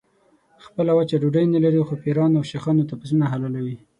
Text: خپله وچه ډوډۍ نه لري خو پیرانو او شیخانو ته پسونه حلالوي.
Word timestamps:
خپله 0.65 0.91
وچه 0.95 1.15
ډوډۍ 1.21 1.45
نه 1.53 1.59
لري 1.65 1.79
خو 1.87 1.93
پیرانو 2.03 2.37
او 2.39 2.47
شیخانو 2.51 2.87
ته 2.89 2.93
پسونه 3.01 3.25
حلالوي. 3.31 3.77